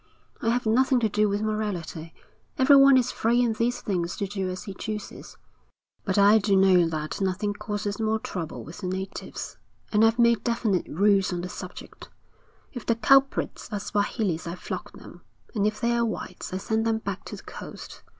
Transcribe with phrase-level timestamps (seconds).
[0.41, 2.11] I have nothing to do with morality
[2.57, 5.37] everyone is free in these things to do as he chooses
[6.05, 9.57] but I do know that nothing causes more trouble with the natives,
[9.91, 12.09] and I've made definite rules on the subject.
[12.73, 15.21] If the culprits are Swahilis I flog them,
[15.53, 18.01] and if they're whites I send them back to the coast.